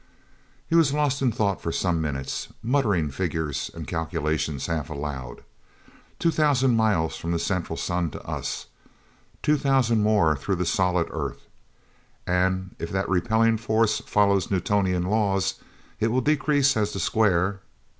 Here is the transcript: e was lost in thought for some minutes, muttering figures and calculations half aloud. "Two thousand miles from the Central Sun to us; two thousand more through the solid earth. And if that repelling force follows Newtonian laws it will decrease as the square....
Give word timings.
e 0.71 0.75
was 0.75 0.95
lost 0.95 1.21
in 1.21 1.31
thought 1.31 1.61
for 1.61 1.71
some 1.71 2.01
minutes, 2.01 2.47
muttering 2.63 3.11
figures 3.11 3.69
and 3.75 3.85
calculations 3.87 4.65
half 4.65 4.89
aloud. 4.89 5.43
"Two 6.17 6.31
thousand 6.31 6.75
miles 6.75 7.17
from 7.17 7.29
the 7.31 7.37
Central 7.37 7.77
Sun 7.77 8.09
to 8.09 8.23
us; 8.27 8.65
two 9.43 9.57
thousand 9.57 10.01
more 10.01 10.35
through 10.35 10.55
the 10.55 10.65
solid 10.65 11.07
earth. 11.11 11.41
And 12.25 12.75
if 12.79 12.89
that 12.89 13.09
repelling 13.09 13.57
force 13.57 13.99
follows 13.99 14.49
Newtonian 14.49 15.03
laws 15.03 15.61
it 15.99 16.07
will 16.07 16.21
decrease 16.21 16.75
as 16.75 16.93
the 16.93 16.99
square.... 16.99 17.59